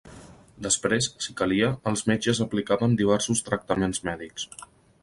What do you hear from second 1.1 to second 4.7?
si calia, els metges aplicaven diversos tractaments mèdics.